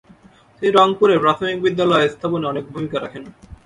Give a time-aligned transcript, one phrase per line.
[0.55, 3.23] তিনি রংপুরে প্রাথমিক বিদ্যালয় স্থাপনে অনেক ভূমিকা রাখেন।